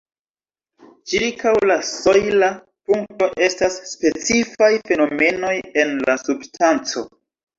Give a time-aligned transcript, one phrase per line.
[1.09, 2.47] Ĉirkaŭ la sojla
[2.91, 7.07] punkto estas specifaj fenomenoj en la substanco.